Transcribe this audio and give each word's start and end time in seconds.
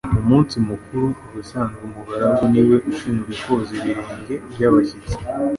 Mu 0.13 0.21
munsi 0.29 0.55
mukuru, 0.69 1.07
ubusanzwe 1.27 1.81
umugaragu 1.89 2.43
ni 2.51 2.61
we 2.67 2.75
ushinzwe 2.91 3.31
koza 3.43 3.71
ibirenge 3.79 4.33
by'abashyitsi, 4.51 5.15